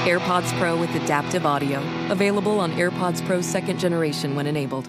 [0.00, 1.82] AirPods Pro with adaptive audio.
[2.10, 4.88] Available on AirPods Pro second generation when enabled.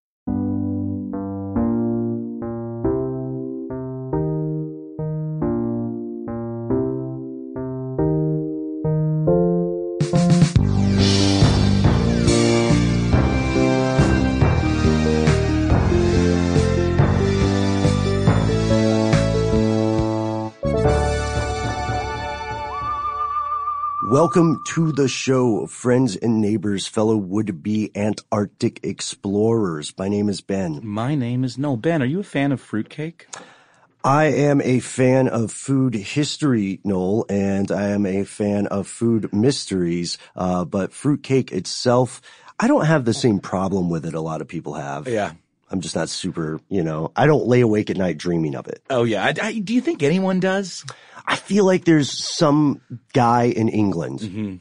[24.11, 29.93] Welcome to the show, friends and neighbors, fellow would-be Antarctic explorers.
[29.97, 30.81] My name is Ben.
[30.83, 31.77] My name is Noel.
[31.77, 33.27] Ben, are you a fan of fruitcake?
[34.03, 39.31] I am a fan of food history, Noel, and I am a fan of food
[39.31, 40.17] mysteries.
[40.35, 42.21] Uh, but fruitcake itself,
[42.59, 45.07] I don't have the same problem with it a lot of people have.
[45.07, 45.31] Yeah.
[45.71, 48.83] I'm just not super, you know, I don't lay awake at night dreaming of it.
[48.89, 49.23] Oh yeah.
[49.23, 50.83] I, I, do you think anyone does?
[51.25, 52.81] I feel like there's some
[53.13, 54.19] guy in England.
[54.19, 54.55] Mm-hmm.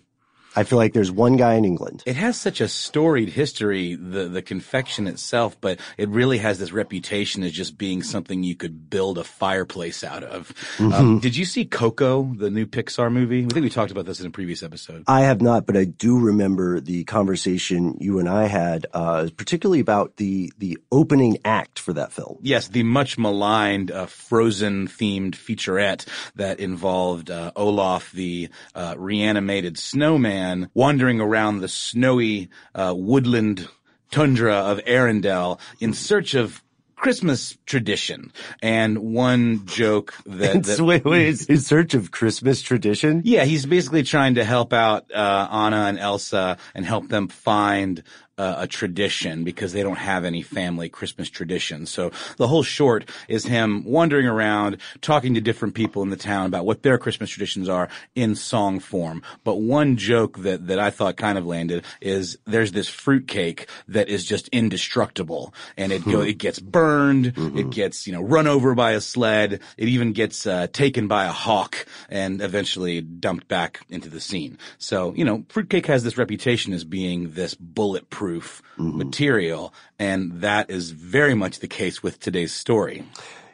[0.56, 2.02] I feel like there's one guy in England.
[2.06, 6.72] It has such a storied history, the the confection itself, but it really has this
[6.72, 10.52] reputation as just being something you could build a fireplace out of.
[10.76, 10.92] Mm-hmm.
[10.92, 13.44] Um, did you see Coco, the new Pixar movie?
[13.44, 15.04] I think we talked about this in a previous episode.
[15.06, 19.80] I have not, but I do remember the conversation you and I had, uh, particularly
[19.80, 22.38] about the the opening act for that film.
[22.42, 29.78] Yes, the much maligned uh, Frozen themed featurette that involved uh, Olaf, the uh, reanimated
[29.78, 30.39] snowman,
[30.74, 33.68] wandering around the snowy uh, woodland
[34.10, 36.62] tundra of Arendelle in search of
[37.00, 38.30] Christmas tradition.
[38.62, 43.22] And one joke that, that wait, wait, in search of Christmas tradition?
[43.24, 48.02] yeah, he's basically trying to help out uh, Anna and Elsa and help them find
[48.40, 51.90] uh, a tradition because they don't have any family Christmas traditions.
[51.90, 56.46] So the whole short is him wandering around, talking to different people in the town
[56.46, 59.22] about what their Christmas traditions are in song form.
[59.44, 64.08] But one joke that, that I thought kind of landed is there's this fruitcake that
[64.08, 68.74] is just indestructible and it go, it gets burned, it gets, you know, run over
[68.74, 73.80] by a sled, it even gets uh, taken by a hawk and eventually dumped back
[73.90, 74.56] into the scene.
[74.78, 78.29] So, you know, fruitcake has this reputation as being this bulletproof
[78.76, 83.04] material and that is very much the case with today's story.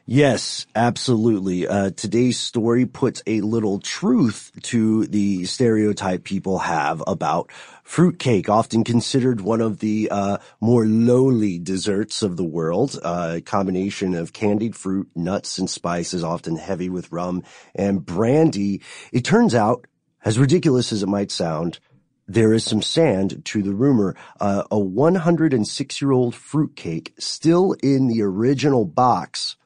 [0.08, 1.66] Yes, absolutely.
[1.66, 7.50] Uh, today's story puts a little truth to the stereotype people have about
[7.82, 12.96] fruitcake, often considered one of the uh, more lowly desserts of the world.
[13.02, 17.42] Uh, a combination of candied fruit, nuts, and spices, often heavy with rum
[17.74, 18.82] and brandy.
[19.10, 19.88] It turns out,
[20.24, 21.80] as ridiculous as it might sound,
[22.28, 24.16] there is some sand to the rumor.
[24.40, 29.56] Uh, a 106 year old fruitcake still in the original box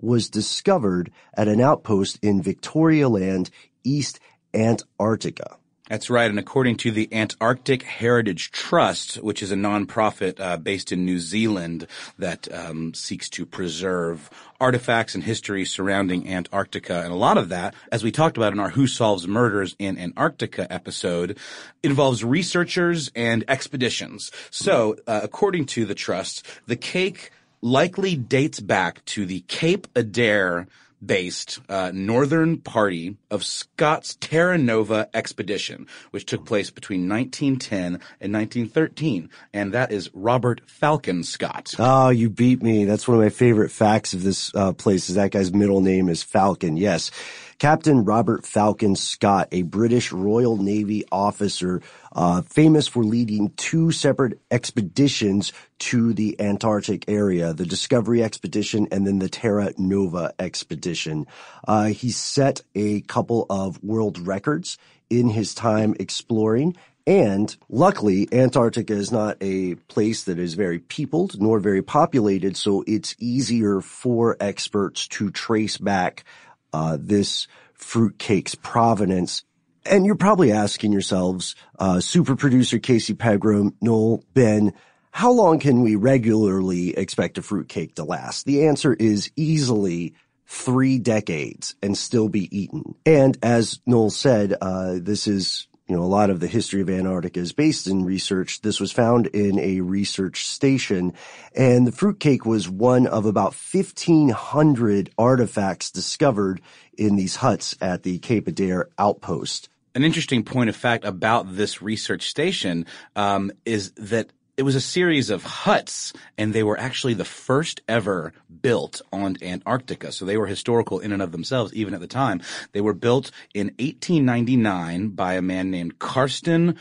[0.00, 3.50] was discovered at an outpost in Victoria Land,
[3.84, 4.20] East
[4.54, 5.58] Antarctica.
[5.88, 6.28] That's right.
[6.28, 11.18] And according to the Antarctic Heritage Trust, which is a nonprofit uh, based in New
[11.18, 11.86] Zealand
[12.18, 14.28] that um, seeks to preserve
[14.60, 18.60] artifacts and history surrounding Antarctica, and a lot of that, as we talked about in
[18.60, 21.38] our Who Solves Murders in Antarctica episode,
[21.82, 24.30] involves researchers and expeditions.
[24.50, 27.30] So, uh, according to the trust, the cake
[27.62, 30.66] likely dates back to the Cape Adare
[31.04, 38.32] based uh, northern party of Scott's Terra Nova expedition, which took place between 1910 and
[38.32, 39.30] 1913.
[39.52, 41.74] And that is Robert Falcon Scott.
[41.78, 42.84] Oh, you beat me.
[42.84, 46.08] That's one of my favorite facts of this uh, place is that guy's middle name
[46.08, 46.76] is Falcon.
[46.76, 47.10] Yes.
[47.58, 51.82] Captain Robert Falcon Scott, a British Royal Navy officer,
[52.12, 59.04] uh, famous for leading two separate expeditions to the Antarctic area, the Discovery Expedition and
[59.04, 61.26] then the Terra Nova Expedition.
[61.66, 64.78] Uh, he set a couple of world records
[65.10, 66.76] in his time exploring
[67.08, 72.84] and luckily, Antarctica is not a place that is very peopled nor very populated, so
[72.86, 76.24] it's easier for experts to trace back
[76.72, 77.46] uh, this
[77.78, 79.44] fruitcake's provenance.
[79.84, 84.72] And you're probably asking yourselves, uh, super producer Casey Pegram, Noel, Ben,
[85.10, 88.44] how long can we regularly expect a fruitcake to last?
[88.44, 90.14] The answer is easily
[90.46, 92.94] three decades and still be eaten.
[93.06, 96.90] And as Noel said, uh, this is you know, a lot of the history of
[96.90, 98.60] Antarctica is based in research.
[98.60, 101.14] This was found in a research station
[101.56, 106.60] and the fruitcake was one of about 1500 artifacts discovered
[106.96, 109.70] in these huts at the Cape Adare outpost.
[109.94, 112.84] An interesting point of fact about this research station
[113.16, 117.80] um, is that it was a series of huts, and they were actually the first
[117.88, 120.10] ever built on Antarctica.
[120.10, 122.42] So they were historical in and of themselves, even at the time.
[122.72, 126.76] They were built in 1899 by a man named Karsten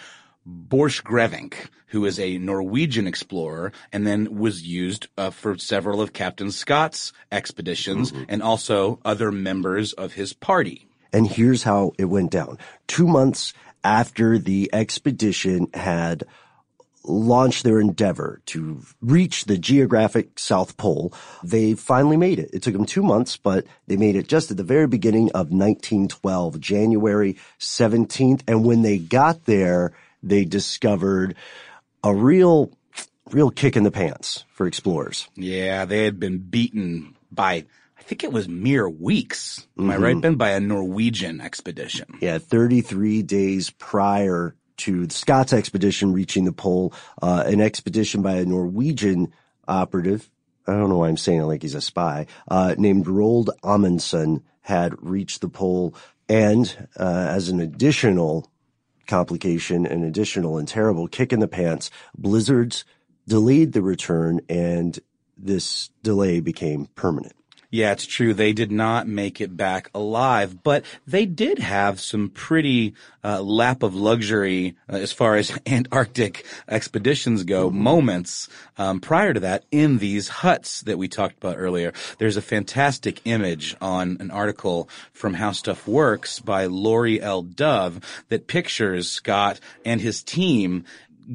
[0.47, 6.49] Borchgrevink, who is a Norwegian explorer, and then was used uh, for several of Captain
[6.49, 8.23] Scott's expeditions mm-hmm.
[8.27, 10.87] and also other members of his party.
[11.13, 12.57] And here's how it went down.
[12.87, 13.53] Two months
[13.83, 16.23] after the expedition had
[17.07, 21.13] launched their endeavor to reach the geographic South Pole.
[21.43, 22.49] They finally made it.
[22.53, 25.49] It took them two months, but they made it just at the very beginning of
[25.49, 28.41] 1912, January 17th.
[28.47, 31.35] And when they got there, they discovered
[32.03, 32.71] a real,
[33.31, 35.27] real kick in the pants for explorers.
[35.35, 37.65] Yeah, they had been beaten by
[37.99, 39.67] I think it was mere weeks.
[39.77, 39.91] Am mm-hmm.
[39.91, 40.21] I right.
[40.21, 40.35] Ben?
[40.35, 42.17] By a Norwegian expedition.
[42.21, 48.45] Yeah, 33 days prior to Scott's expedition reaching the pole, uh, an expedition by a
[48.45, 49.33] Norwegian
[49.67, 50.29] operative.
[50.67, 54.43] I don't know why I'm saying it like he's a spy, uh, named Roald Amundsen
[54.61, 55.95] had reached the pole.
[56.29, 58.51] And, uh, as an additional
[59.07, 62.83] complication, an additional and terrible kick in the pants, blizzards
[63.27, 64.99] delayed the return and
[65.37, 67.33] this delay became permanent.
[67.69, 68.33] Yeah, it's true.
[68.33, 72.93] They did not make it back alive, but they did have some pretty
[73.25, 77.67] uh, lap of luxury uh, as far as Antarctic expeditions go.
[77.67, 77.83] Mm-hmm.
[77.83, 78.47] Moments
[78.77, 81.91] um, prior to that in these huts that we talked about earlier.
[82.19, 87.41] There's a fantastic image on an article from How Stuff Works by Laurie L.
[87.41, 87.99] Dove
[88.29, 90.85] that pictures Scott and his team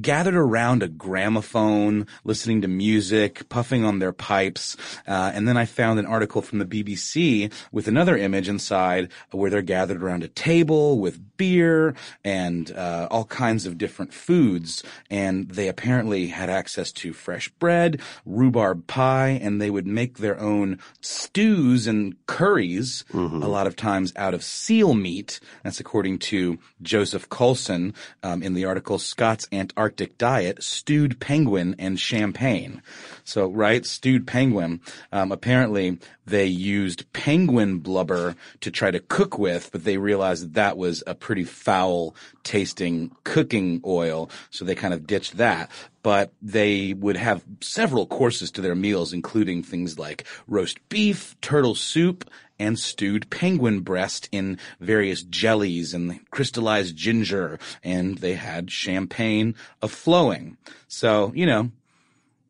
[0.01, 4.77] gathered around a gramophone, listening to music, puffing on their pipes.
[5.07, 9.51] Uh, and then I found an article from the BBC with another image inside where
[9.51, 11.95] they're gathered around a table with beer
[12.25, 14.83] and uh, all kinds of different foods.
[15.11, 20.39] And they apparently had access to fresh bread, rhubarb pie, and they would make their
[20.41, 23.43] own stews and curries, mm-hmm.
[23.43, 25.41] a lot of times out of seal meat.
[25.65, 31.75] That's according to Joseph Coulson um, in the article Scott's Antarctic Arctic diet, stewed penguin
[31.77, 32.81] and champagne.
[33.25, 34.81] So, right, stewed penguin.
[35.11, 40.55] Um, apparently, they used penguin blubber to try to cook with, but they realized that
[40.55, 45.69] that was a pretty foul tasting cooking oil, so they kind of ditched that.
[46.05, 51.75] But they would have several courses to their meals, including things like roast beef, turtle
[51.75, 59.55] soup, and stewed penguin breast in various jellies and crystallized ginger, and they had champagne
[59.81, 60.57] a flowing.
[60.89, 61.71] So, you know,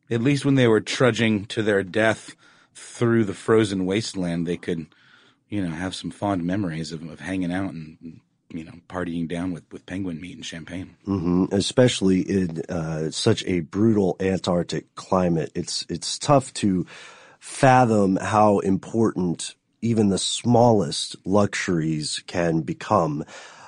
[0.09, 2.35] at least when they were trudging to their death
[2.75, 4.87] through the frozen wasteland, they could,
[5.49, 8.19] you know, have some fond memories of, of hanging out and,
[8.49, 10.95] you know, partying down with, with penguin meat and champagne.
[11.07, 11.45] Mm-hmm.
[11.51, 16.85] Especially in uh, such a brutal Antarctic climate, it's it's tough to
[17.39, 23.25] fathom how important even the smallest luxuries can become.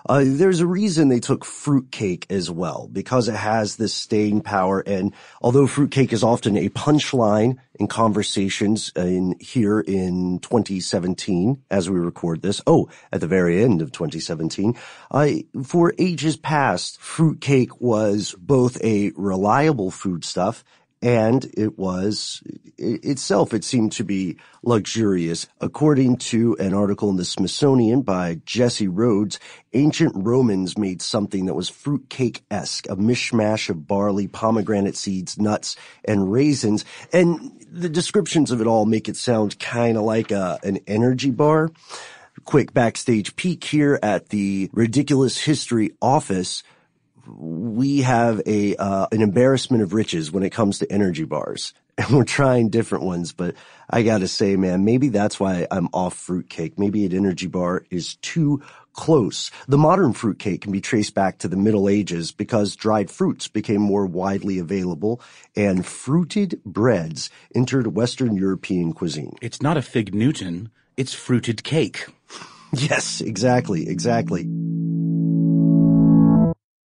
[0.07, 4.81] Uh, there's a reason they took fruitcake as well, because it has this staying power.
[4.81, 11.99] And although fruitcake is often a punchline in conversations in here in 2017, as we
[11.99, 14.75] record this, oh, at the very end of 2017,
[15.09, 15.29] uh,
[15.63, 20.63] for ages past, fruitcake was both a reliable foodstuff
[21.01, 22.41] and it was
[22.77, 25.47] itself, it seemed to be luxurious.
[25.61, 29.39] According to an article in the Smithsonian by Jesse Rhodes,
[29.73, 36.31] ancient Romans made something that was fruitcake-esque, a mishmash of barley, pomegranate seeds, nuts, and
[36.31, 36.85] raisins.
[37.13, 41.31] And the descriptions of it all make it sound kind of like a, an energy
[41.31, 41.69] bar.
[42.43, 46.63] Quick backstage peek here at the Ridiculous History office
[47.27, 52.09] we have a uh, an embarrassment of riches when it comes to energy bars, and
[52.09, 53.33] we're trying different ones.
[53.33, 53.55] But
[53.89, 56.79] I gotta say, man, maybe that's why I'm off fruitcake.
[56.79, 58.61] Maybe an energy bar is too
[58.93, 59.51] close.
[59.67, 63.81] The modern fruitcake can be traced back to the Middle Ages because dried fruits became
[63.81, 65.21] more widely available
[65.55, 69.35] and fruited breads entered Western European cuisine.
[69.41, 72.07] It's not a fig Newton, it's fruited cake.
[72.77, 74.43] Yes, exactly, exactly.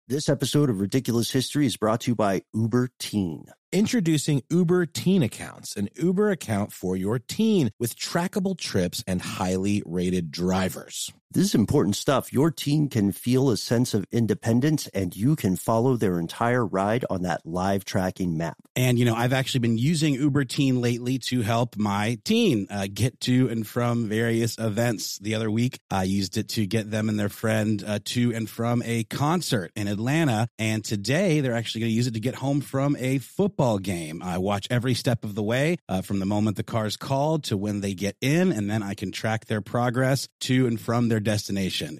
[0.07, 3.45] This episode of Ridiculous History is brought to you by Uber Teen.
[3.75, 9.84] Introducing Uber Teen Accounts, an Uber account for your teen with trackable trips and highly
[9.86, 11.12] rated drivers.
[11.32, 12.32] This is important stuff.
[12.32, 17.03] Your teen can feel a sense of independence and you can follow their entire ride
[17.10, 18.55] on that live tracking map.
[18.74, 22.88] And, you know, I've actually been using Uber Teen lately to help my teen uh,
[22.94, 25.20] get to and from various events.
[25.20, 28.50] The other week, I used it to get them and their friend uh, to and
[28.50, 30.48] from a concert in Atlanta.
[30.58, 34.22] And today, they're actually going to use it to get home from a football game.
[34.24, 37.57] I watch every step of the way uh, from the moment the car's called to
[37.57, 41.19] when they get in, and then I can track their progress to and from their
[41.19, 42.00] destination.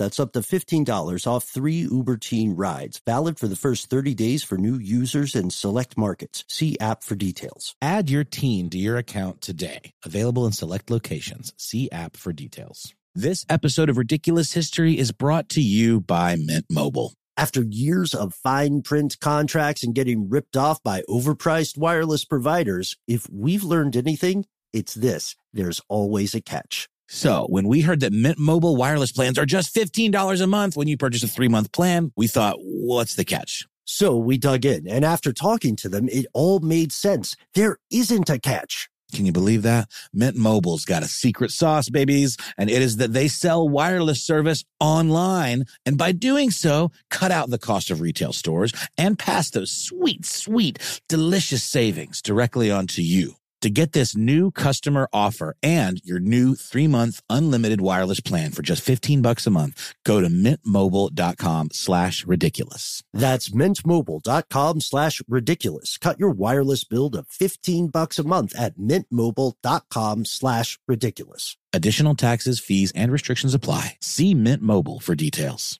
[0.00, 3.02] That's up to $15 off three Uber Teen rides.
[3.04, 6.42] Valid for the first 30 days for new users in select markets.
[6.48, 7.76] See app for details.
[7.82, 9.92] Add your teen to your account today.
[10.02, 11.52] Available in select locations.
[11.58, 12.94] See app for details.
[13.14, 17.12] This episode of Ridiculous History is brought to you by Mint Mobile.
[17.36, 23.28] After years of fine print contracts and getting ripped off by overpriced wireless providers, if
[23.30, 25.36] we've learned anything, it's this.
[25.52, 26.88] There's always a catch.
[27.12, 30.86] So when we heard that Mint Mobile wireless plans are just $15 a month when
[30.86, 33.66] you purchase a three month plan, we thought, what's the catch?
[33.84, 37.34] So we dug in, and after talking to them, it all made sense.
[37.54, 38.88] There isn't a catch.
[39.12, 39.88] Can you believe that?
[40.12, 44.62] Mint Mobile's got a secret sauce, babies, and it is that they sell wireless service
[44.78, 45.64] online.
[45.84, 50.24] And by doing so, cut out the cost of retail stores and pass those sweet,
[50.24, 53.34] sweet, delicious savings directly onto you.
[53.60, 58.62] To get this new customer offer and your new three month unlimited wireless plan for
[58.62, 63.02] just 15 bucks a month, go to mintmobile.com slash ridiculous.
[63.12, 65.98] That's mintmobile.com slash ridiculous.
[65.98, 71.56] Cut your wireless bill to 15 bucks a month at mintmobile.com slash ridiculous.
[71.72, 73.96] Additional taxes, fees, and restrictions apply.
[74.00, 75.79] See Mint Mobile for details.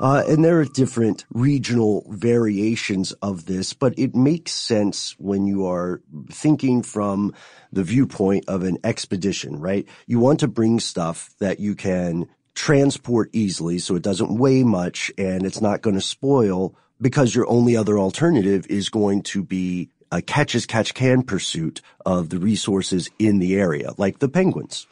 [0.00, 5.66] Uh, and there are different regional variations of this, but it makes sense when you
[5.66, 7.34] are thinking from
[7.72, 9.88] the viewpoint of an expedition, right?
[10.06, 15.10] You want to bring stuff that you can transport easily so it doesn't weigh much
[15.18, 19.90] and it's not going to spoil because your only other alternative is going to be
[20.12, 24.86] a catch as catch can pursuit of the resources in the area, like the penguins.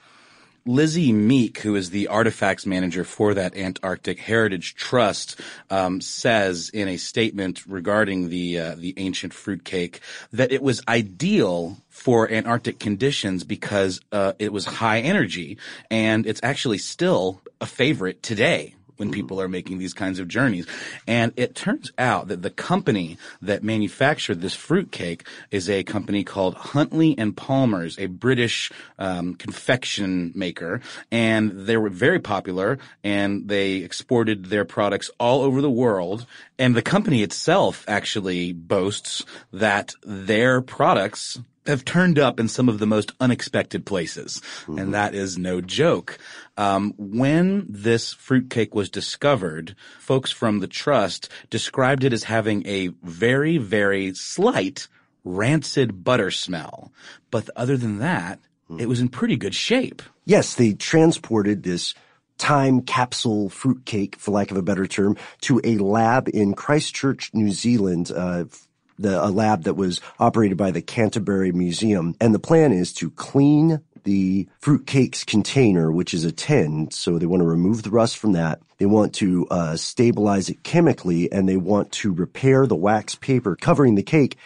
[0.67, 6.89] Lizzie Meek, who is the artifacts manager for that Antarctic Heritage Trust, um, says in
[6.89, 10.01] a statement regarding the uh, the ancient fruitcake
[10.33, 15.57] that it was ideal for Antarctic conditions because uh, it was high energy,
[15.91, 20.67] and it's actually still a favorite today when people are making these kinds of journeys.
[21.07, 26.55] And it turns out that the company that manufactured this fruitcake is a company called
[26.55, 33.77] Huntley and Palmers, a British um, confection maker, and they were very popular, and they
[33.77, 36.27] exported their products all over the world.
[36.59, 42.79] And the company itself actually boasts that their products have turned up in some of
[42.79, 44.41] the most unexpected places.
[44.63, 44.79] Mm-hmm.
[44.79, 46.19] And that is no joke.
[46.57, 52.89] Um, when this fruitcake was discovered, folks from the trust described it as having a
[53.03, 54.89] very, very slight
[55.25, 56.93] rancid butter smell.
[57.31, 58.39] But other than that,
[58.71, 58.81] mm-hmm.
[58.81, 60.03] it was in pretty good shape.
[60.25, 61.95] Yes, they transported this
[62.39, 67.51] time capsule fruitcake, for lack of a better term, to a lab in Christchurch, New
[67.51, 68.45] Zealand, uh,
[68.99, 72.15] the, a lab that was operated by the Canterbury Museum.
[72.21, 76.91] And the plan is to clean the fruitcake's container, which is a tin.
[76.93, 78.61] So they want to remove the rust from that.
[78.79, 83.57] They want to uh, stabilize it chemically and they want to repair the wax paper
[83.57, 84.37] covering the cake.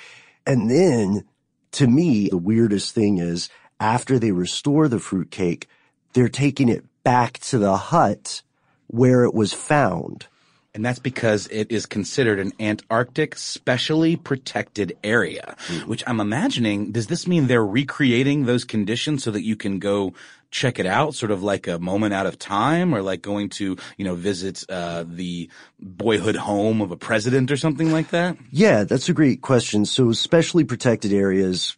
[0.47, 1.25] And then
[1.73, 5.69] to me, the weirdest thing is after they restore the fruitcake,
[6.15, 8.43] they're taking it back to the hut
[8.87, 10.27] where it was found.
[10.73, 15.89] And that's because it is considered an Antarctic specially protected area, mm-hmm.
[15.89, 20.15] which I'm imagining, does this mean they're recreating those conditions so that you can go
[20.53, 23.77] check it out, sort of like a moment out of time or like going to,
[23.97, 28.37] you know, visit, uh, the boyhood home of a president or something like that?
[28.53, 29.85] Yeah, that's a great question.
[29.85, 31.77] So specially protected areas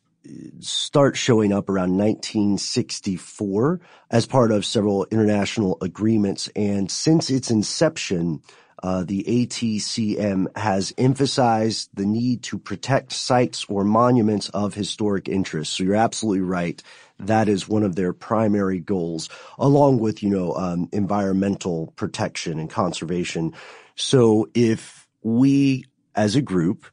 [0.61, 3.81] start showing up around 1964
[4.11, 6.49] as part of several international agreements.
[6.55, 8.43] And since its inception,
[8.83, 15.75] uh, the ATCM has emphasized the need to protect sites or monuments of historic interest.
[15.75, 16.83] So you're absolutely right.
[17.21, 22.69] That is one of their primary goals, along with, you know, um, environmental protection and
[22.69, 23.55] conservation.
[23.95, 26.87] So if we as a group,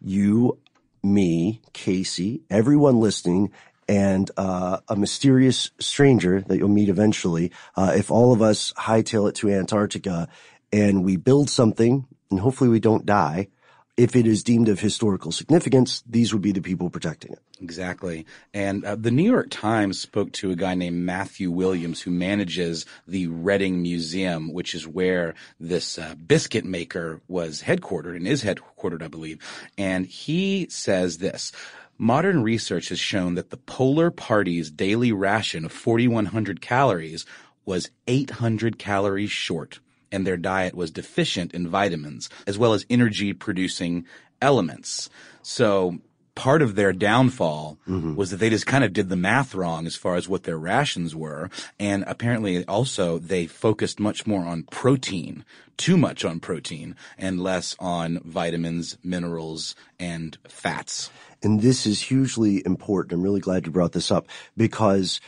[0.00, 0.58] you,
[1.02, 3.52] me, Casey, everyone listening,
[3.88, 9.28] and uh, a mysterious stranger that you'll meet eventually, uh, if all of us hightail
[9.28, 10.28] it to Antarctica
[10.72, 13.48] and we build something and hopefully we don't die.
[13.96, 17.38] If it is deemed of historical significance, these would be the people protecting it.
[17.62, 18.26] Exactly.
[18.52, 22.84] And uh, the New York Times spoke to a guy named Matthew Williams who manages
[23.08, 29.02] the Reading Museum, which is where this uh, biscuit maker was headquartered and is headquartered,
[29.02, 29.38] I believe.
[29.78, 31.52] And he says this.
[31.96, 37.24] Modern research has shown that the Polar Party's daily ration of 4,100 calories
[37.64, 39.80] was 800 calories short
[40.12, 44.06] and their diet was deficient in vitamins as well as energy producing
[44.40, 45.08] elements.
[45.42, 45.98] So
[46.36, 48.14] part of their downfall mm-hmm.
[48.14, 50.58] was that they just kind of did the math wrong as far as what their
[50.58, 51.50] rations were.
[51.80, 55.44] And apparently also they focused much more on protein,
[55.76, 61.10] too much on protein and less on vitamins, minerals, and fats.
[61.42, 63.14] And this is hugely important.
[63.14, 65.20] I'm really glad you brought this up because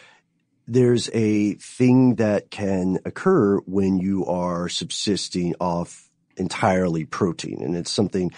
[0.68, 7.62] there's a thing that can occur when you are subsisting off entirely protein.
[7.62, 8.30] And it's something,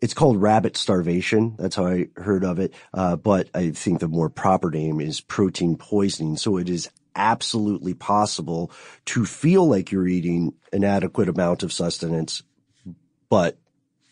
[0.00, 1.54] it's called rabbit starvation.
[1.56, 2.74] That's how I heard of it.
[2.92, 6.36] Uh, but I think the more proper name is protein poisoning.
[6.36, 8.72] So it is absolutely possible
[9.06, 12.42] to feel like you're eating an adequate amount of sustenance,
[13.28, 13.56] but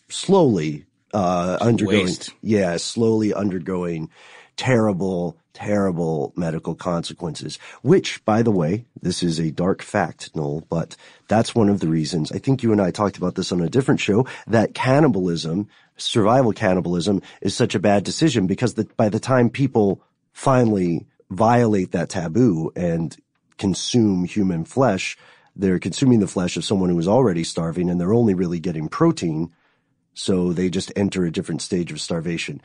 [0.08, 2.32] slowly, uh, undergoing, waste.
[2.42, 4.10] yeah, slowly undergoing
[4.56, 10.96] terrible, terrible medical consequences, which, by the way, this is a dark fact, Noel, but
[11.28, 12.32] that's one of the reasons.
[12.32, 16.52] I think you and I talked about this on a different show that cannibalism, survival
[16.52, 22.10] cannibalism is such a bad decision because the, by the time people finally violate that
[22.10, 23.16] taboo and
[23.58, 25.16] consume human flesh,
[25.54, 28.88] they're consuming the flesh of someone who is already starving and they're only really getting
[28.88, 29.52] protein.
[30.16, 32.60] So they just enter a different stage of starvation.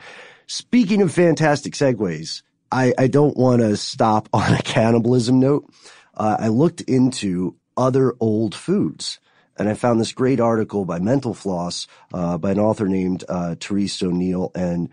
[0.46, 5.70] Speaking of fantastic segues, I, I don't want to stop on a cannibalism note.
[6.16, 9.20] Uh, I looked into other old foods
[9.56, 13.54] and I found this great article by Mental Floss uh, by an author named uh,
[13.60, 14.50] Therese O'Neill.
[14.54, 14.88] And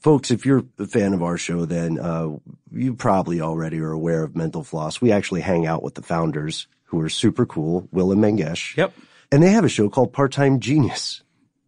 [0.00, 2.36] folks, if you're a fan of our show, then uh,
[2.70, 5.00] you probably already are aware of Mental Floss.
[5.00, 8.76] We actually hang out with the founders, who are super cool, Will and Mangesh.
[8.76, 8.92] Yep.
[9.30, 11.22] And they have a show called Part Time Genius,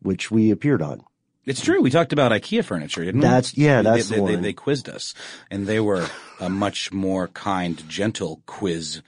[0.04, 1.02] which we appeared on.
[1.44, 1.82] It's true.
[1.82, 3.26] We talked about IKEA furniture, didn't we?
[3.26, 4.42] That's- yeah, They- that's they, the they, one.
[4.42, 5.14] they quizzed us,
[5.50, 6.06] and they were
[6.40, 9.02] a much more kind, gentle quiz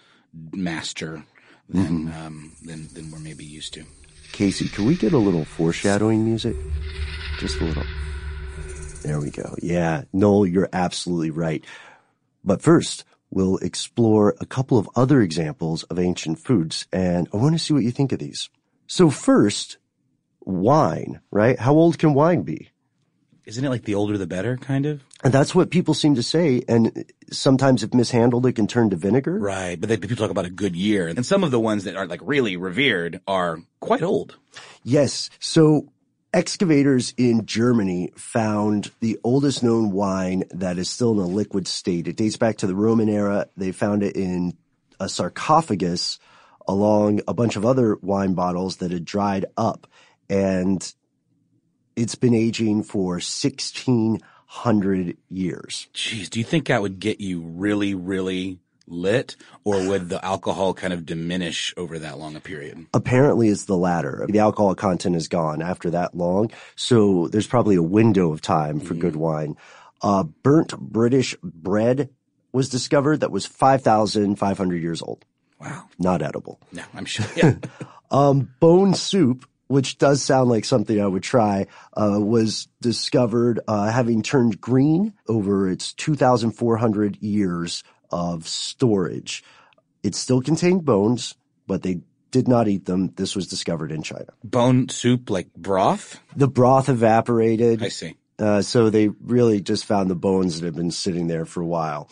[0.53, 1.23] master
[1.69, 2.27] than Mm-hmm.
[2.27, 3.85] um, than than we're maybe used to.
[4.33, 6.57] Casey, can we get a little foreshadowing music?
[7.39, 7.85] Just a little.
[9.03, 9.55] There we go.
[9.63, 11.65] Yeah, Noel, you're absolutely right.
[12.45, 17.55] But first, we'll explore a couple of other examples of ancient foods, and I want
[17.55, 18.51] to see what you think of these.
[18.87, 19.79] So first,
[20.47, 21.59] wine, right?
[21.59, 22.71] How old can wine be?
[23.45, 25.05] Isn't it like the older the better, kind of?
[25.23, 28.97] And that's what people seem to say, and sometimes if mishandled, it can turn to
[28.97, 29.39] vinegar.
[29.39, 29.81] Right.
[29.81, 32.07] But they, people talk about a good year, and some of the ones that are
[32.07, 34.37] like really revered are quite old.
[34.83, 35.31] Yes.
[35.39, 35.93] So
[36.35, 42.09] excavators in Germany found the oldest known wine that is still in a liquid state.
[42.09, 43.47] It dates back to the Roman era.
[43.57, 44.57] They found it in
[44.99, 46.19] a sarcophagus
[46.67, 49.87] along a bunch of other wine bottles that had dried up
[50.29, 50.95] and
[51.95, 55.89] it's been aging for 1600 years.
[55.95, 58.59] Jeez, do you think that would get you really, really
[58.89, 62.87] lit, or would the alcohol kind of diminish over that long a period?
[62.95, 64.27] Apparently it's the latter.
[64.29, 66.51] The alcohol content is gone after that long.
[66.77, 69.57] So there's probably a window of time for good wine.
[70.03, 72.11] Uh, burnt British bread
[72.53, 75.25] was discovered that was 5,500 years old.
[75.61, 75.89] Wow.
[75.99, 76.61] Not edible.
[76.73, 77.27] No, I'm sure.
[77.37, 77.55] Yeah.
[78.09, 83.91] Um, bone soup, which does sound like something I would try, uh, was discovered, uh,
[83.91, 89.43] having turned green over its 2,400 years of storage.
[90.03, 91.35] It still contained bones,
[91.67, 92.01] but they
[92.31, 93.13] did not eat them.
[93.17, 94.27] This was discovered in China.
[94.45, 96.21] Bone soup, like broth?
[96.37, 97.83] The broth evaporated.
[97.83, 98.17] I see.
[98.39, 101.67] Uh, so they really just found the bones that had been sitting there for a
[101.67, 102.11] while.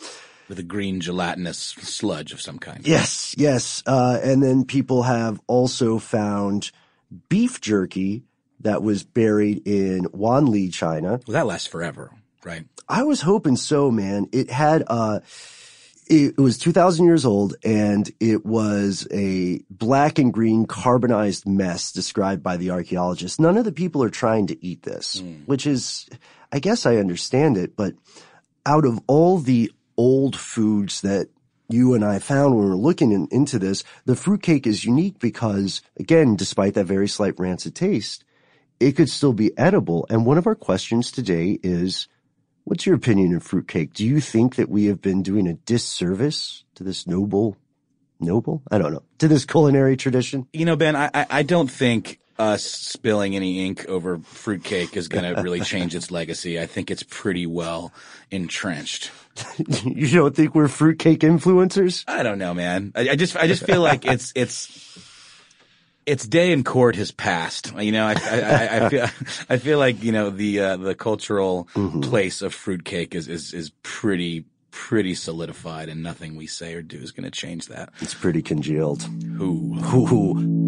[0.49, 2.87] With a green gelatinous sludge of some kind.
[2.87, 3.83] Yes, yes.
[3.85, 6.71] Uh, and then people have also found
[7.29, 8.23] beef jerky
[8.61, 11.19] that was buried in Wanli, China.
[11.27, 12.11] Well, that lasts forever,
[12.43, 12.65] right?
[12.87, 14.27] I was hoping so, man.
[14.31, 15.19] It had, uh,
[16.07, 22.43] it was 2000 years old and it was a black and green carbonized mess described
[22.43, 23.39] by the archaeologists.
[23.39, 26.07] None of the people are trying to eat this, which is,
[26.51, 27.95] I guess I understand it, but
[28.67, 31.29] out of all the old foods that
[31.69, 35.19] you and I found when we were looking in, into this, the fruitcake is unique
[35.19, 38.23] because, again, despite that very slight rancid taste,
[38.79, 40.05] it could still be edible.
[40.09, 42.07] And one of our questions today is,
[42.65, 43.93] what's your opinion of fruitcake?
[43.93, 47.57] Do you think that we have been doing a disservice to this noble,
[48.19, 48.61] noble?
[48.69, 50.47] I don't know, to this culinary tradition?
[50.53, 55.07] You know, Ben, I, I, I don't think us spilling any ink over fruitcake is
[55.07, 56.59] going to really change its legacy.
[56.59, 57.93] I think it's pretty well
[58.31, 59.11] entrenched.
[59.85, 62.03] you don't think we're fruitcake influencers?
[62.07, 62.91] I don't know, man.
[62.95, 64.99] I, I just, I just feel like it's, it's,
[66.05, 67.73] its day in court has passed.
[67.77, 69.03] You know, I, I, I, feel,
[69.49, 71.67] I feel like, you know, the, uh, the cultural
[72.01, 76.97] place of fruitcake is, is, is pretty, pretty solidified and nothing we say or do
[76.97, 77.89] is going to change that.
[78.01, 79.03] It's pretty congealed.
[79.37, 79.77] Who?
[79.79, 80.64] Ooh.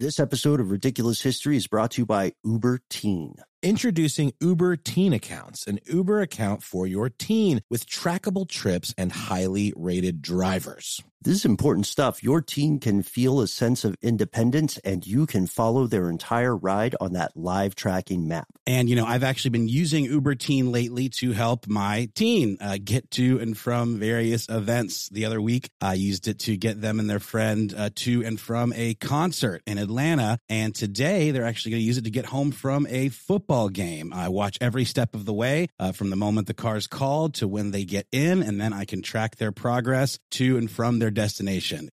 [0.00, 3.34] This episode of Ridiculous History is brought to you by Uber Teen.
[3.62, 9.74] Introducing Uber Teen Accounts, an Uber account for your teen with trackable trips and highly
[9.76, 11.02] rated drivers.
[11.22, 12.22] This is important stuff.
[12.22, 16.96] Your teen can feel a sense of independence and you can follow their entire ride
[16.98, 18.46] on that live tracking map.
[18.66, 22.78] And, you know, I've actually been using Uber Teen lately to help my teen uh,
[22.82, 25.10] get to and from various events.
[25.10, 28.40] The other week, I used it to get them and their friend uh, to and
[28.40, 30.38] from a concert in Atlanta.
[30.48, 34.12] And today, they're actually going to use it to get home from a football game.
[34.12, 37.48] I watch every step of the way uh, from the moment the car's called to
[37.48, 41.10] when they get in, and then I can track their progress to and from their
[41.10, 41.90] destination.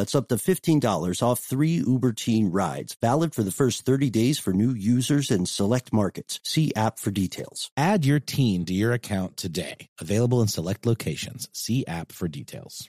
[0.00, 2.96] That's up to $15 off three Uber Teen rides.
[3.02, 6.40] Valid for the first 30 days for new users in select markets.
[6.42, 7.70] See app for details.
[7.76, 9.88] Add your teen to your account today.
[10.00, 11.50] Available in select locations.
[11.52, 12.88] See app for details.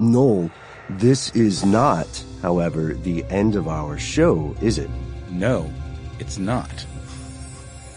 [0.00, 0.50] Noel,
[0.88, 2.08] this is not,
[2.42, 4.90] however, the end of our show, is it?
[5.30, 5.70] No,
[6.18, 6.86] it's not.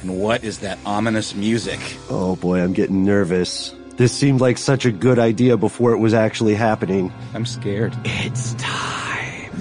[0.01, 1.79] And what is that ominous music?
[2.09, 3.73] Oh boy, I'm getting nervous.
[3.95, 7.11] This seemed like such a good idea before it was actually happening.
[7.33, 7.95] I'm scared.
[8.03, 9.51] It's time.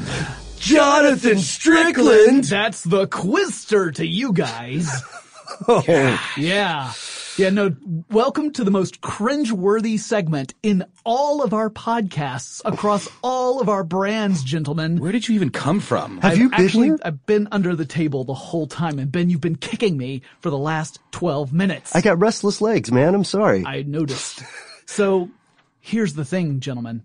[0.59, 2.45] Jonathan Strickland!
[2.45, 4.91] That's the Quizster to you guys.
[5.69, 5.83] Oh,
[6.37, 6.93] Yeah.
[7.43, 7.75] Yeah, no,
[8.09, 13.83] welcome to the most cringe-worthy segment in all of our podcasts across all of our
[13.83, 15.01] brands, gentlemen.
[15.01, 16.19] Where did you even come from?
[16.19, 16.99] Have I've you been actually, here?
[17.05, 20.51] I've been under the table the whole time, and Ben, you've been kicking me for
[20.51, 21.97] the last 12 minutes.
[21.97, 23.13] I got restless legs, man.
[23.13, 23.67] I'm sorry.
[23.67, 24.45] I noticed.
[24.87, 25.29] So
[25.81, 27.03] here's the thing, gentlemen.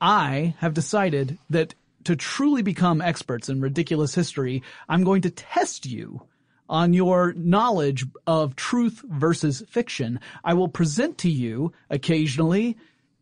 [0.00, 5.84] I have decided that to truly become experts in ridiculous history, I'm going to test
[5.84, 6.22] you
[6.68, 10.20] on your knowledge of truth versus fiction.
[10.42, 12.76] I will present to you occasionally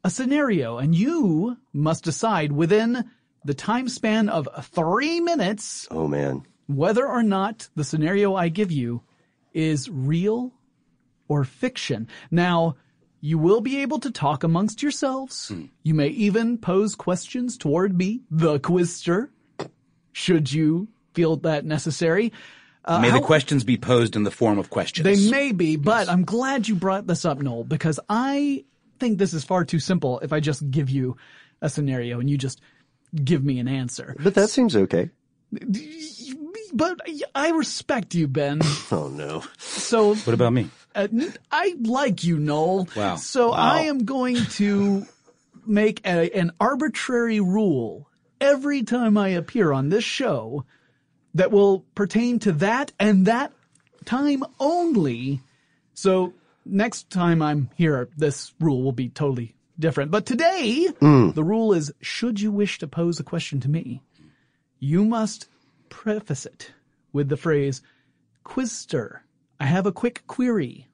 [0.04, 3.10] a scenario and you must decide within
[3.44, 6.42] the time span of three minutes oh man.
[6.66, 9.02] whether or not the scenario I give you
[9.52, 10.52] is real
[11.28, 12.08] or fiction.
[12.30, 12.76] Now,
[13.20, 15.48] you will be able to talk amongst yourselves.
[15.48, 15.66] Hmm.
[15.82, 19.28] You may even pose questions toward me, the quizster,
[20.12, 22.32] should you feel that necessary.
[22.84, 25.04] Uh, May how- the questions be posed in the form of questions.
[25.04, 28.64] they may be, but I'm glad you brought this up, Noel, because I
[28.98, 31.16] think this is far too simple if I just give you
[31.60, 32.60] a scenario and you just
[33.24, 34.16] give me an answer.
[34.22, 35.10] But that seems okay.
[36.74, 37.00] But
[37.34, 38.60] I respect you, Ben.
[38.90, 39.42] Oh no.
[39.58, 40.68] So What about me?
[40.94, 41.08] Uh,
[41.50, 42.88] I like you, Noel.
[42.96, 43.16] Wow.
[43.16, 43.56] So Wow.
[43.56, 45.06] I am going to
[45.66, 48.08] make a, an arbitrary rule
[48.40, 50.64] every time I appear on this show
[51.34, 53.52] that will pertain to that and that
[54.04, 55.40] time only.
[55.94, 60.10] So next time I'm here, this rule will be totally different.
[60.10, 61.34] But today, mm.
[61.34, 64.02] the rule is should you wish to pose a question to me,
[64.78, 65.48] you must
[65.88, 66.72] preface it
[67.12, 67.82] with the phrase,
[68.44, 69.20] Quizster,
[69.60, 70.88] I have a quick query,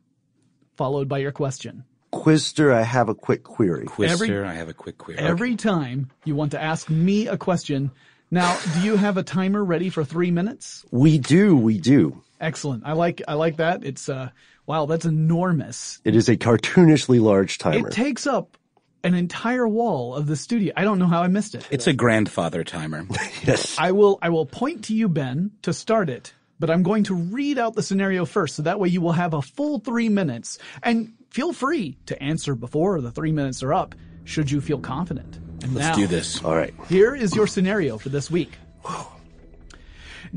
[0.76, 1.84] followed by your question.
[2.12, 3.86] Quizster, I have a quick query.
[3.86, 5.18] Quister, Every- I have a quick query.
[5.18, 7.90] Every time you want to ask me a question.
[8.30, 10.84] Now, do you have a timer ready for three minutes?
[10.90, 12.22] We do, we do.
[12.40, 12.84] Excellent.
[12.86, 13.84] I like, I like that.
[13.84, 14.30] It's, uh,
[14.66, 16.00] wow, that's enormous.
[16.04, 17.88] It is a cartoonishly large timer.
[17.88, 18.58] It takes up
[19.02, 20.72] an entire wall of the studio.
[20.76, 21.66] I don't know how I missed it.
[21.70, 23.06] It's a grandfather timer.
[23.44, 23.76] yes.
[23.78, 27.14] I will I will point to you, Ben, to start it, but I'm going to
[27.14, 30.58] read out the scenario first, so that way you will have a full three minutes.
[30.82, 33.94] And feel free to answer before the three minutes are up,
[34.28, 35.36] should you feel confident.
[35.62, 36.44] And Let's now, do this.
[36.44, 36.74] All right.
[36.88, 38.52] Here is your scenario for this week.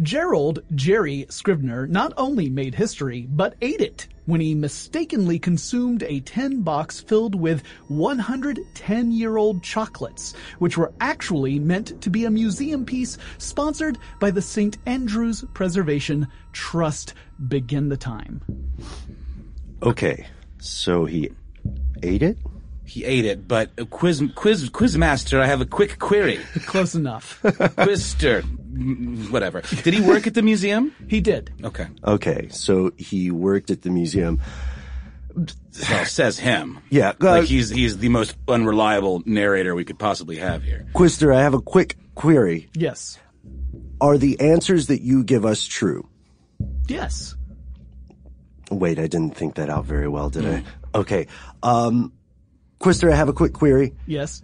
[0.02, 6.22] Gerald Jerry Scrivener not only made history, but ate it when he mistakenly consumed a
[6.22, 12.32] tin box filled with 110 year old chocolates, which were actually meant to be a
[12.32, 14.78] museum piece sponsored by the St.
[14.86, 17.14] Andrews Preservation Trust.
[17.50, 18.42] Begin the time.
[19.84, 20.26] Okay.
[20.60, 21.32] So he
[22.02, 22.38] ate it?
[22.92, 26.40] He ate it, but uh, quiz quiz quizmaster, I have a quick query.
[26.66, 27.40] Close enough.
[27.44, 29.62] Quizster, mm, whatever.
[29.62, 30.94] Did he work at the museum?
[31.08, 31.54] he did.
[31.64, 31.88] Okay.
[32.04, 32.50] Okay.
[32.52, 34.42] So he worked at the museum.
[35.34, 36.80] Well, says him.
[36.90, 40.86] Yeah, uh, like he's he's the most unreliable narrator we could possibly have here.
[40.94, 42.70] Quister, I have a quick query.
[42.74, 43.18] Yes.
[44.02, 46.10] Are the answers that you give us true?
[46.90, 47.36] Yes.
[48.70, 50.68] Wait, I didn't think that out very well, did Hmm.
[50.94, 51.00] I?
[51.00, 51.28] Okay.
[51.64, 52.12] Um,
[52.82, 53.94] Quister, I have a quick query.
[54.08, 54.42] Yes.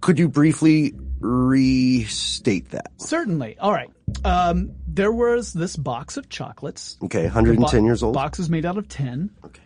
[0.00, 2.90] Could you briefly restate that?
[2.98, 3.56] Certainly.
[3.58, 3.90] All right.
[4.24, 6.98] Um, there was this box of chocolates.
[7.04, 8.14] Okay, 110 bo- years old.
[8.14, 9.30] Box is made out of tin.
[9.44, 9.62] Okay.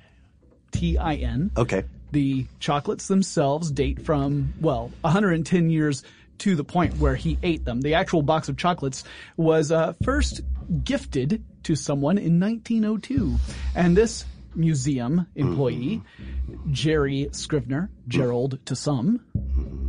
[0.73, 1.51] T I N.
[1.57, 1.85] Okay.
[2.13, 6.03] The chocolates themselves date from, well, 110 years
[6.39, 7.81] to the point where he ate them.
[7.81, 9.05] The actual box of chocolates
[9.37, 10.43] was uh, first
[10.85, 13.37] gifted to someone in 1902.
[13.75, 16.03] And this museum employee,
[16.51, 16.73] mm-hmm.
[16.73, 19.21] Jerry Scrivener, Gerald to some,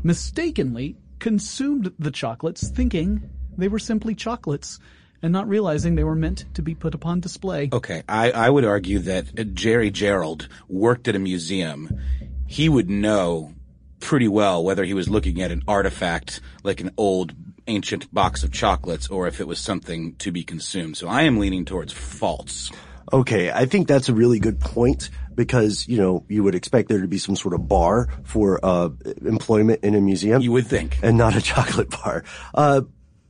[0.04, 4.80] mistakenly consumed the chocolates thinking they were simply chocolates
[5.22, 7.70] and not realizing they were meant to be put upon display.
[7.72, 11.98] Okay, I, I would argue that Jerry Gerald worked at a museum.
[12.46, 13.54] He would know
[14.02, 17.34] pretty well whether he was looking at an artifact like an old
[17.68, 20.98] ancient box of chocolates or if it was something to be consumed.
[20.98, 22.70] So I am leaning towards false.
[23.14, 27.00] Okay, I think that's a really good point because, you know, you would expect there
[27.00, 28.90] to be some sort of bar for uh,
[29.24, 30.42] employment in a museum.
[30.42, 30.98] You would think.
[31.04, 32.24] And not a chocolate bar.
[32.56, 32.82] Uh,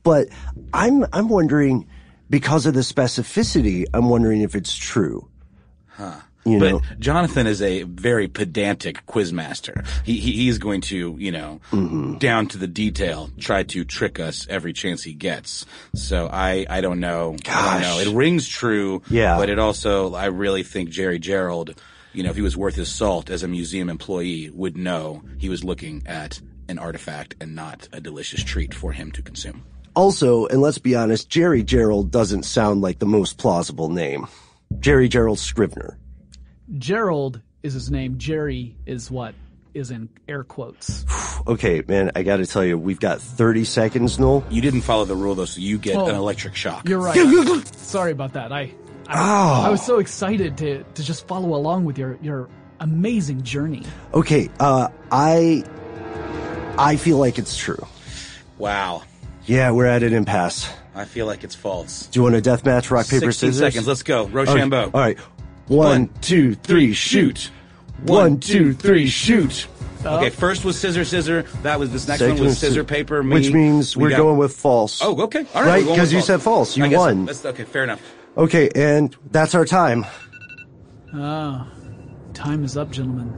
[0.02, 0.28] but
[0.72, 1.86] I'm, I'm wondering,
[2.30, 5.28] because of the specificity, I'm wondering if it's true.
[5.86, 6.20] Huh.
[6.46, 9.86] You but know, Jonathan is a very pedantic quizmaster.
[10.04, 12.18] He, he he's going to, you know, Mm-hmm.
[12.18, 15.64] down to the detail, try to trick us every chance he gets.
[15.94, 17.36] So I I don't know.
[17.48, 17.98] I don't know.
[18.10, 19.02] It rings true.
[19.08, 19.36] Yeah.
[19.38, 21.80] But it also, I really think Jerry Gerald,
[22.12, 25.48] you know, if he was worth his salt as a museum employee, would know he
[25.48, 29.62] was looking at an artifact and not a delicious treat for him to consume.
[29.94, 34.26] also, and let's be honest, Jerry Gerald doesn't sound like the most plausible name.
[34.80, 35.98] Jerry Gerald Scrivener.
[36.78, 38.18] Gerald is his name.
[38.18, 39.34] Jerry is what
[39.74, 41.04] is in air quotes.
[41.46, 44.42] Okay, man, I gotta tell you, we've got 30 seconds, Noel.
[44.48, 46.06] You didn't follow the rule though, so you get Oh.
[46.06, 46.88] an electric shock.
[46.88, 47.66] You're right.
[47.76, 48.50] Sorry about that.
[48.50, 48.72] I
[49.06, 49.62] I, Oh.
[49.66, 52.48] I was so excited to to just follow along with your your
[52.80, 53.82] amazing journey.
[54.14, 55.64] Okay, uh, I,
[56.78, 57.84] I feel like it's true.
[58.56, 59.02] Wow.
[59.44, 60.72] Yeah, we're at an impasse.
[60.94, 62.06] I feel like it's false.
[62.06, 63.58] Do you want a death match, rock, paper, 16 scissors?
[63.58, 63.86] seconds.
[63.86, 64.28] Let's go.
[64.28, 64.82] Rochambeau.
[64.84, 65.18] Okay, All right.
[65.68, 67.50] One, two, three, shoot.
[68.02, 69.66] One, two, three, shoot.
[70.04, 71.42] Okay, first was scissor, scissor.
[71.62, 73.22] That was this next Second one was was scissor, sci- paper.
[73.22, 73.32] Me.
[73.34, 75.00] Which means We we're got- going with false.
[75.02, 75.46] Oh, okay.
[75.54, 75.68] All right.
[75.68, 76.76] Right, we're going 'cause with you said false.
[76.76, 77.24] You I guess won.
[77.24, 77.64] That's okay.
[77.64, 78.00] Fair enough.
[78.36, 80.04] Okay, and that's our time.
[81.14, 81.66] Ah,
[82.34, 83.32] time is up, gentlemen.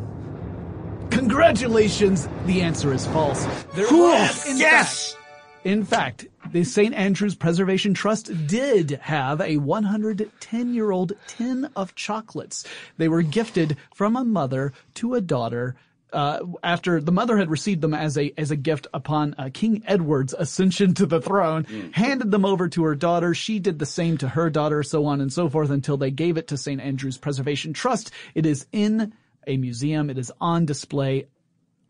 [1.11, 2.29] Congratulations!
[2.47, 3.47] The answer is false.
[3.75, 5.13] There was, in Yes!
[5.13, 5.23] fact,
[5.67, 6.95] in fact, the St.
[6.95, 12.65] Andrews Preservation Trust did have a 110 year old tin of chocolates.
[12.99, 15.75] They were gifted from a mother to a daughter.
[16.13, 19.83] Uh, after the mother had received them as a as a gift upon uh, King
[19.87, 23.35] Edward's ascension to the throne, handed them over to her daughter.
[23.35, 26.37] She did the same to her daughter, so on and so forth, until they gave
[26.37, 26.81] it to St.
[26.81, 28.13] Andrew's Preservation Trust.
[28.37, 29.15] It is in
[29.49, 30.11] a museum.
[30.11, 31.27] It is on display,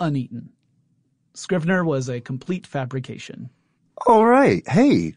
[0.01, 0.49] uneaten.
[1.35, 3.51] Scrivener was a complete fabrication.
[4.05, 4.67] All right.
[4.69, 5.15] Hey,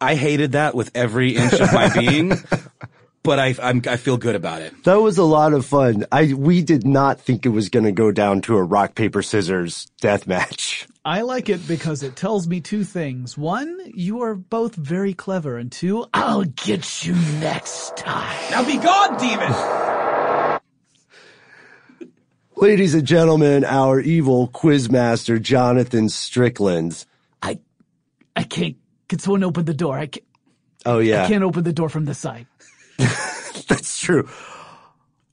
[0.00, 2.32] I hated that with every inch of my being,
[3.22, 4.84] but I I'm, I feel good about it.
[4.84, 6.04] that was a lot of fun.
[6.12, 9.22] I we did not think it was going to go down to a rock paper
[9.22, 10.86] scissors death match.
[11.04, 13.38] I like it because it tells me two things.
[13.38, 18.50] One, you are both very clever, and two, I'll get you next time.
[18.50, 20.60] Now be gone, demon.
[22.56, 27.04] Ladies and gentlemen, our evil quizmaster Jonathan Strickland.
[28.38, 28.76] I, I can't.
[29.08, 29.98] Can someone open the door?
[29.98, 30.24] I can't,
[30.86, 31.24] Oh yeah.
[31.24, 32.46] I can't open the door from the side.
[32.98, 34.28] That's true.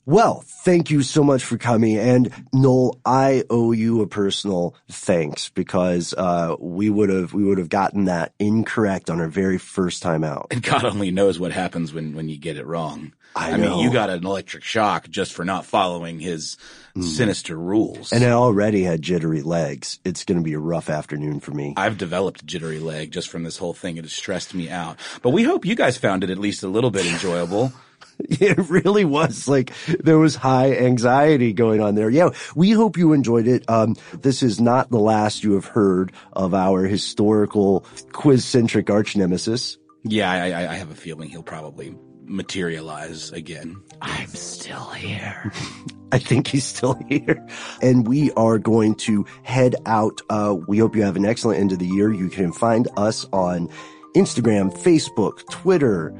[0.04, 1.98] Well, thank you so much for coming.
[1.98, 7.58] And Noel, I owe you a personal thanks because uh, we would have we would
[7.58, 10.48] have gotten that incorrect on our very first time out.
[10.52, 13.14] And God only knows what happens when when you get it wrong.
[13.34, 16.56] I mean, you got an electric shock just for not following his
[17.00, 18.12] sinister rules.
[18.12, 19.98] And I already had jittery legs.
[20.04, 21.74] It's going to be a rough afternoon for me.
[21.76, 23.98] I've developed a jittery leg just from this whole thing.
[23.98, 24.98] It has stressed me out.
[25.22, 27.72] But we hope you guys found it at least a little bit enjoyable.
[28.18, 32.08] It really was like there was high anxiety going on there.
[32.08, 33.68] Yeah, we hope you enjoyed it.
[33.68, 39.16] Um, this is not the last you have heard of our historical quiz centric arch
[39.16, 39.76] nemesis.
[40.02, 41.94] Yeah, I, I, I have a feeling he'll probably
[42.26, 43.76] materialize again.
[44.02, 45.52] I'm still here.
[46.12, 47.44] I think he's still here.
[47.82, 50.20] And we are going to head out.
[50.30, 52.12] Uh, we hope you have an excellent end of the year.
[52.12, 53.68] You can find us on
[54.14, 56.14] Instagram, Facebook, Twitter,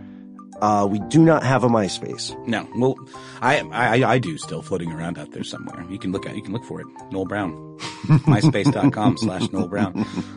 [0.61, 2.33] Uh, we do not have a MySpace.
[2.49, 2.97] No, well,
[3.43, 5.85] I, I I do still floating around out there somewhere.
[5.91, 6.87] You can look at you can look for it.
[7.13, 7.53] Noel Brown,
[8.25, 9.93] myspace.com slash Noel Brown.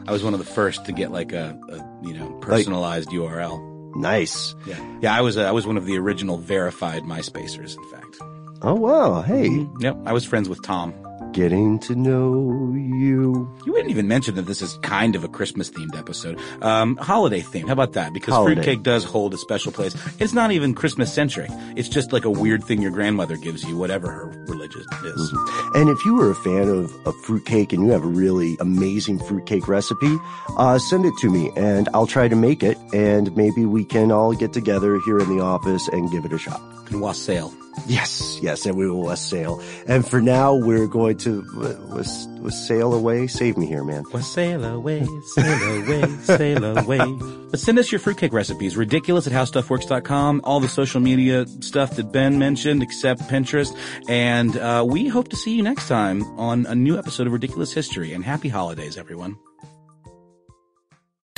[0.07, 3.55] I was one of the first to get like a, a you know personalized URL.
[3.95, 4.55] Nice.
[4.65, 5.15] Yeah, yeah.
[5.15, 7.77] I was uh, I was one of the original verified MySpacers.
[7.77, 8.17] In fact.
[8.61, 9.21] Oh wow!
[9.21, 9.67] Hey.
[9.79, 10.93] Yep, I was friends with Tom.
[11.39, 13.49] Getting to know you.
[13.65, 16.37] You didn't even mention that this is kind of a Christmas themed episode.
[16.61, 17.67] Um, holiday themed.
[17.67, 18.11] How about that?
[18.11, 18.55] Because Holiday.
[18.55, 19.95] fruitcake does hold a special place.
[20.19, 21.49] It's not even Christmas centric.
[21.77, 25.33] It's just like a weird thing your grandmother gives you, whatever her religion is.
[25.75, 29.19] And if you were a fan of, of fruitcake and you have a really amazing
[29.19, 30.17] fruitcake recipe,
[30.57, 34.11] uh, send it to me and I'll try to make it and maybe we can
[34.11, 36.59] all get together here in the office and give it a shot.
[36.87, 37.53] Can wassail.
[37.87, 39.61] Yes, yes, and we will sail.
[39.87, 41.41] And for now, we're going to
[41.89, 43.27] was wassail away.
[43.27, 44.03] Save me here, man.
[44.13, 47.17] Wassail away, sail away, sail away.
[47.51, 48.77] But send us your fruitcake recipes.
[48.77, 50.41] Ridiculous at howstuffworks.com.
[50.43, 53.75] All the social media stuff that Ben mentioned, except Pinterest.
[54.07, 57.73] And uh, we hope to see you next time on a new episode of Ridiculous
[57.73, 58.13] History.
[58.13, 59.37] And happy holidays, everyone.